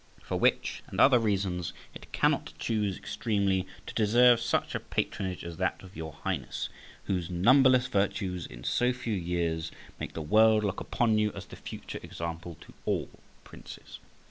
For 0.23 0.35
which, 0.39 0.81
and 0.87 0.99
other 0.99 1.19
reasons, 1.19 1.73
it 1.93 2.11
cannot 2.11 2.53
choose 2.57 2.97
extremely 2.97 3.67
to 3.85 3.93
deserve 3.93 4.41
such 4.41 4.73
a 4.73 4.79
patronage 4.79 5.43
as 5.43 5.57
that 5.57 5.83
of 5.83 5.95
your 5.95 6.13
Highness, 6.23 6.69
whose 7.03 7.29
numberless 7.29 7.85
virtues 7.85 8.47
in 8.47 8.63
so 8.63 8.93
few 8.93 9.13
years, 9.13 9.71
make 9.99 10.13
the 10.13 10.23
world 10.23 10.63
look 10.63 10.79
upon 10.79 11.19
you 11.19 11.31
as 11.35 11.45
the 11.45 11.55
future 11.55 11.99
example 12.01 12.57
to 12.61 12.73
all 12.83 13.09
princes. 13.43 13.99